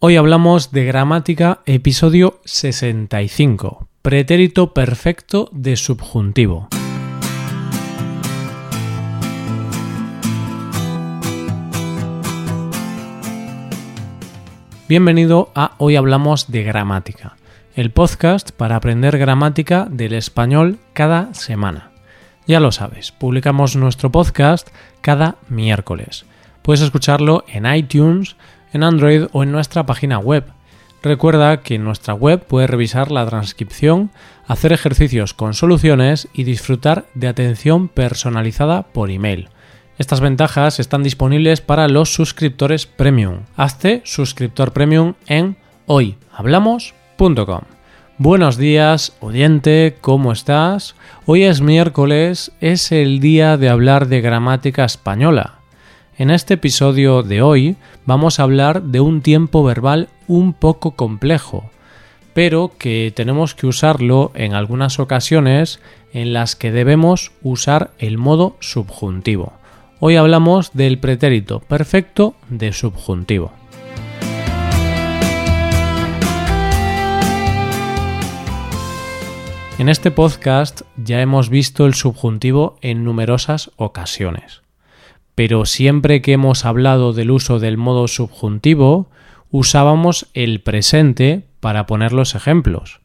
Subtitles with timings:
[0.00, 6.68] Hoy hablamos de gramática, episodio 65, pretérito perfecto de subjuntivo.
[14.88, 17.36] Bienvenido a Hoy Hablamos de Gramática,
[17.74, 21.90] el podcast para aprender gramática del español cada semana.
[22.46, 24.68] Ya lo sabes, publicamos nuestro podcast
[25.00, 26.24] cada miércoles.
[26.62, 28.36] Puedes escucharlo en iTunes,
[28.72, 30.44] en Android o en nuestra página web.
[31.02, 34.10] Recuerda que en nuestra web puedes revisar la transcripción,
[34.46, 39.48] hacer ejercicios con soluciones y disfrutar de atención personalizada por email.
[39.98, 43.40] Estas ventajas están disponibles para los suscriptores premium.
[43.56, 47.60] Hazte suscriptor premium en hoyhablamos.com.
[48.20, 50.96] Buenos días, oyente, ¿cómo estás?
[51.24, 55.57] Hoy es miércoles, es el día de hablar de gramática española.
[56.18, 61.70] En este episodio de hoy vamos a hablar de un tiempo verbal un poco complejo,
[62.34, 65.78] pero que tenemos que usarlo en algunas ocasiones
[66.12, 69.52] en las que debemos usar el modo subjuntivo.
[70.00, 73.52] Hoy hablamos del pretérito perfecto de subjuntivo.
[79.78, 84.67] En este podcast ya hemos visto el subjuntivo en numerosas ocasiones
[85.38, 89.08] pero siempre que hemos hablado del uso del modo subjuntivo,
[89.52, 92.98] usábamos el presente para poner los ejemplos.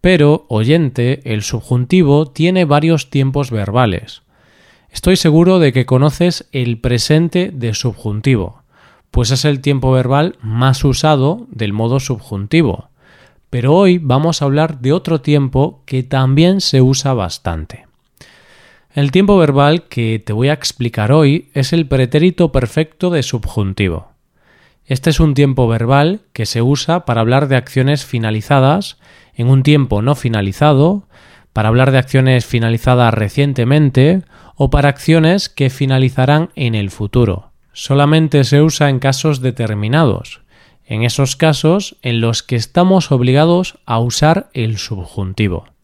[0.00, 4.22] Pero, oyente, el subjuntivo tiene varios tiempos verbales.
[4.90, 8.62] Estoy seguro de que conoces el presente de subjuntivo,
[9.10, 12.88] pues es el tiempo verbal más usado del modo subjuntivo.
[13.50, 17.85] Pero hoy vamos a hablar de otro tiempo que también se usa bastante.
[18.96, 24.12] El tiempo verbal que te voy a explicar hoy es el pretérito perfecto de subjuntivo.
[24.86, 28.96] Este es un tiempo verbal que se usa para hablar de acciones finalizadas
[29.34, 31.08] en un tiempo no finalizado,
[31.52, 34.22] para hablar de acciones finalizadas recientemente
[34.54, 37.52] o para acciones que finalizarán en el futuro.
[37.74, 40.40] Solamente se usa en casos determinados,
[40.86, 45.75] en esos casos en los que estamos obligados a usar el subjuntivo.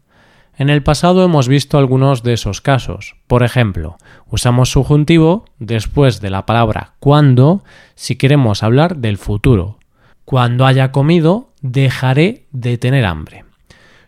[0.63, 3.17] En el pasado hemos visto algunos de esos casos.
[3.27, 7.65] Por ejemplo, usamos subjuntivo después de la palabra cuando
[7.97, 9.81] si queremos hablar del futuro.
[10.25, 13.45] Cuando haya comido, dejaré de tener hambre.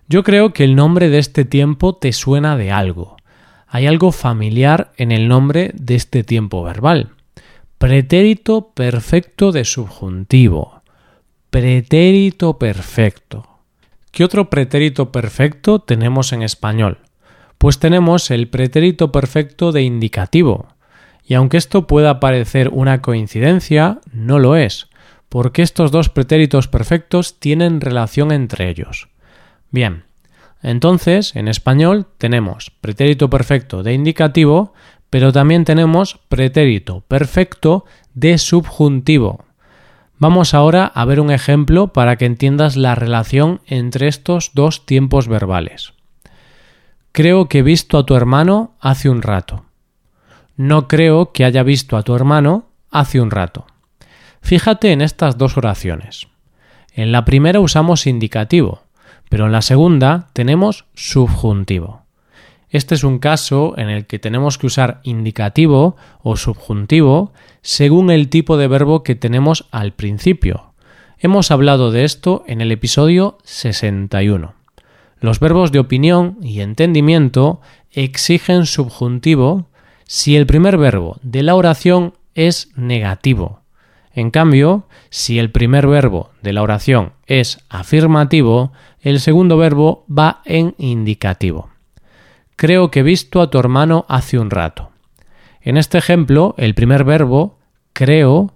[0.06, 3.16] Yo creo que el nombre de este tiempo te suena de algo.
[3.66, 7.14] Hay algo familiar en el nombre de este tiempo verbal.
[7.78, 10.82] Pretérito perfecto de subjuntivo.
[11.50, 13.53] Pretérito perfecto.
[14.14, 16.98] ¿Qué otro pretérito perfecto tenemos en español?
[17.58, 20.68] Pues tenemos el pretérito perfecto de indicativo.
[21.24, 24.88] Y aunque esto pueda parecer una coincidencia, no lo es,
[25.28, 29.08] porque estos dos pretéritos perfectos tienen relación entre ellos.
[29.72, 30.04] Bien,
[30.62, 34.74] entonces en español tenemos pretérito perfecto de indicativo,
[35.10, 39.43] pero también tenemos pretérito perfecto de subjuntivo.
[40.24, 45.28] Vamos ahora a ver un ejemplo para que entiendas la relación entre estos dos tiempos
[45.28, 45.92] verbales.
[47.12, 49.66] Creo que he visto a tu hermano hace un rato.
[50.56, 53.66] No creo que haya visto a tu hermano hace un rato.
[54.40, 56.26] Fíjate en estas dos oraciones.
[56.94, 58.84] En la primera usamos indicativo,
[59.28, 62.03] pero en la segunda tenemos subjuntivo.
[62.74, 68.28] Este es un caso en el que tenemos que usar indicativo o subjuntivo según el
[68.28, 70.72] tipo de verbo que tenemos al principio.
[71.20, 74.54] Hemos hablado de esto en el episodio 61.
[75.20, 77.60] Los verbos de opinión y entendimiento
[77.92, 79.68] exigen subjuntivo
[80.02, 83.60] si el primer verbo de la oración es negativo.
[84.12, 90.42] En cambio, si el primer verbo de la oración es afirmativo, el segundo verbo va
[90.44, 91.73] en indicativo.
[92.56, 94.90] Creo que he visto a tu hermano hace un rato.
[95.60, 97.58] En este ejemplo, el primer verbo,
[97.92, 98.52] creo,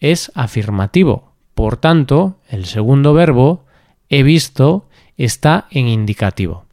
[0.00, 1.32] es afirmativo.
[1.54, 3.64] Por tanto, el segundo verbo,
[4.08, 6.64] he visto, está en indicativo.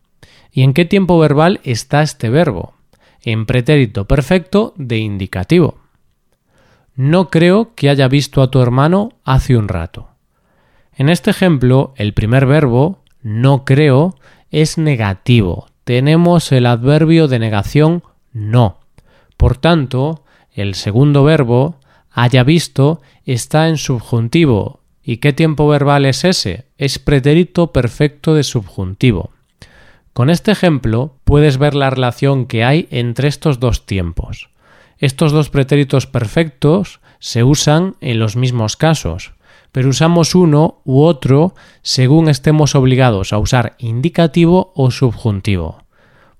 [0.52, 2.74] ¿Y en qué tiempo verbal está este verbo?
[3.22, 5.78] En pretérito perfecto de indicativo.
[6.96, 10.10] No creo que haya visto a tu hermano hace un rato.
[10.96, 14.16] En este ejemplo, el primer verbo, no creo,
[14.52, 18.80] es negativo, tenemos el adverbio de negación no.
[19.38, 21.80] Por tanto, el segundo verbo,
[22.12, 24.82] haya visto, está en subjuntivo.
[25.04, 26.66] ¿Y qué tiempo verbal es ese?
[26.78, 29.32] Es pretérito perfecto de subjuntivo.
[30.14, 34.50] Con este ejemplo puedes ver la relación que hay entre estos dos tiempos.
[35.00, 39.34] Estos dos pretéritos perfectos se usan en los mismos casos,
[39.74, 45.84] pero usamos uno u otro según estemos obligados a usar indicativo o subjuntivo.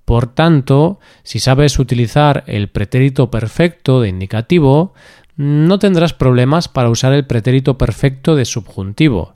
[0.06, 4.94] Por tanto, si sabes utilizar el pretérito perfecto de indicativo,
[5.36, 9.34] no tendrás problemas para usar el pretérito perfecto de subjuntivo.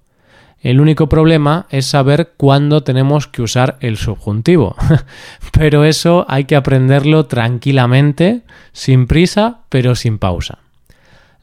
[0.61, 4.75] El único problema es saber cuándo tenemos que usar el subjuntivo.
[5.51, 10.59] pero eso hay que aprenderlo tranquilamente, sin prisa, pero sin pausa.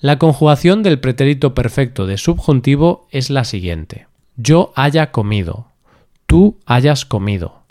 [0.04, 4.06] La conjugación del pretérito perfecto de subjuntivo es la siguiente.
[4.36, 5.68] Yo haya comido,
[6.26, 7.62] tú hayas comido,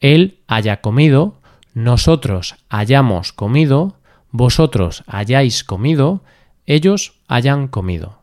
[0.00, 1.34] él haya comido,
[1.74, 3.96] nosotros hayamos comido,
[4.30, 6.22] vosotros hayáis comido,
[6.64, 8.20] ellos hayan comido.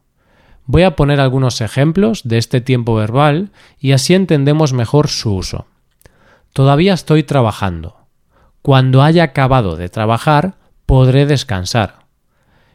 [0.66, 5.68] Voy a poner algunos ejemplos de este tiempo verbal y así entendemos mejor su uso.
[6.54, 7.98] Todavía estoy trabajando.
[8.64, 10.56] Cuando haya acabado de trabajar,
[10.88, 11.99] podré descansar.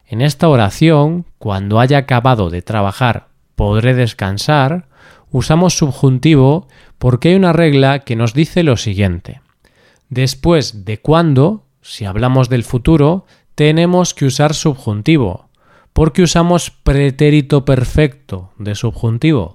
[0.06, 4.88] En esta oración, cuando haya acabado de trabajar, podré descansar,
[5.30, 6.68] usamos subjuntivo
[6.98, 9.40] porque hay una regla que nos dice lo siguiente.
[10.08, 15.48] Después de cuando, si hablamos del futuro, tenemos que usar subjuntivo,
[15.94, 19.54] ¿Por qué usamos pretérito perfecto de subjuntivo?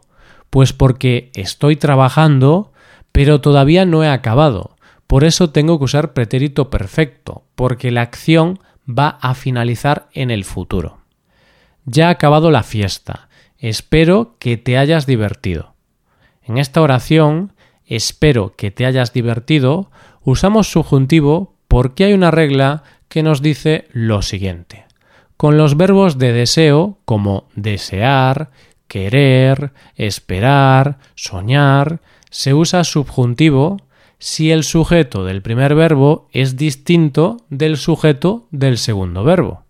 [0.49, 2.71] Pues porque estoy trabajando,
[3.11, 4.77] pero todavía no he acabado.
[5.05, 10.43] Por eso tengo que usar pretérito perfecto, porque la acción va a finalizar en el
[10.43, 10.99] futuro.
[11.85, 13.29] Ya ha acabado la fiesta.
[13.57, 15.75] Espero que te hayas divertido.
[16.43, 17.53] En esta oración,
[17.85, 19.91] espero que te hayas divertido,
[20.21, 24.89] usamos subjuntivo porque hay una regla que nos dice lo siguiente
[25.39, 28.51] con los verbos de deseo como desear,
[28.89, 33.77] querer, esperar, soñar, se usa subjuntivo
[34.19, 39.63] si el sujeto del primer verbo es distinto del sujeto del segundo verbo.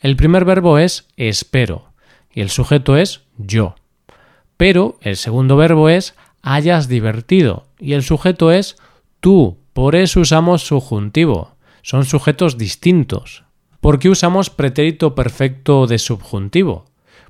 [0.00, 1.92] El primer verbo es espero
[2.32, 3.76] y el sujeto es yo.
[4.56, 8.76] Pero el segundo verbo es hayas divertido y el sujeto es
[9.20, 9.58] tú.
[9.74, 11.54] Por eso usamos subjuntivo.
[11.82, 13.44] Son sujetos distintos.
[13.80, 16.86] ¿Por qué usamos pretérito perfecto de subjuntivo?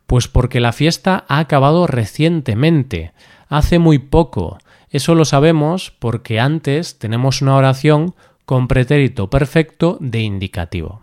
[0.06, 3.12] Pues porque la fiesta ha acabado recientemente,
[3.48, 4.58] hace muy poco.
[4.92, 11.00] Eso lo sabemos porque antes tenemos una oración con pretérito perfecto de indicativo.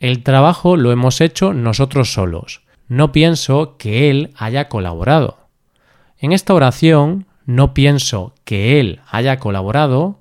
[0.00, 2.60] El trabajo lo hemos hecho nosotros solos.
[2.86, 5.38] No pienso que él haya colaborado.
[6.18, 10.20] En esta oración, no pienso que él haya colaborado,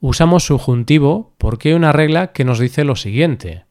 [0.00, 3.64] usamos subjuntivo porque hay una regla que nos dice lo siguiente.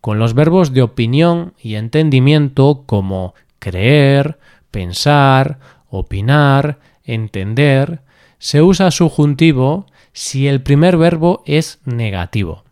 [0.00, 4.40] Con los verbos de opinión y entendimiento como creer,
[4.72, 8.00] pensar, opinar, entender,
[8.38, 12.64] se usa subjuntivo si el primer verbo es negativo.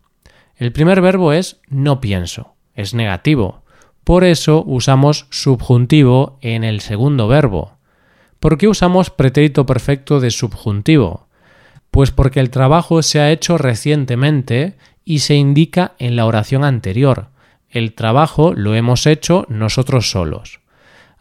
[0.57, 3.63] El primer verbo es no pienso, es negativo.
[4.03, 7.77] Por eso usamos subjuntivo en el segundo verbo.
[8.39, 11.27] ¿Por qué usamos pretérito perfecto de subjuntivo?
[11.89, 17.29] Pues porque el trabajo se ha hecho recientemente y se indica en la oración anterior.
[17.69, 20.59] El trabajo lo hemos hecho nosotros solos.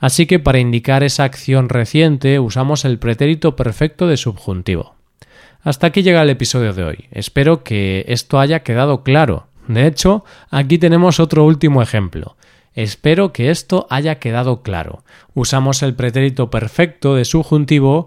[0.04, 4.96] Así que para indicar esa acción reciente usamos el pretérito perfecto de subjuntivo.
[5.62, 7.04] Hasta aquí llega el episodio de hoy.
[7.10, 9.46] Espero que esto haya quedado claro.
[9.66, 12.36] De hecho, aquí tenemos otro último ejemplo.
[12.74, 15.04] Espero que esto haya quedado claro.
[15.32, 18.06] Usamos el pretérito perfecto de subjuntivo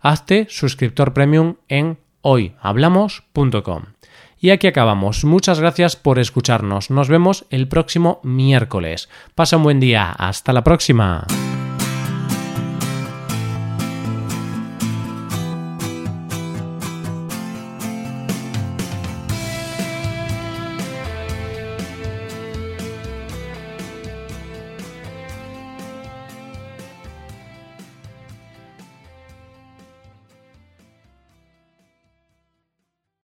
[0.00, 3.82] Hazte suscriptor premium en hoyhablamos.com.
[4.40, 5.24] Y aquí acabamos.
[5.24, 6.90] Muchas gracias por escucharnos.
[6.90, 9.08] Nos vemos el próximo miércoles.
[9.34, 10.12] Pasa un buen día.
[10.12, 11.26] Hasta la próxima.